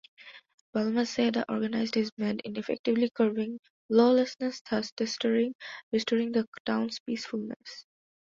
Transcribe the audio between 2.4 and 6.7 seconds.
effectively curbing lawlessness thus restoring the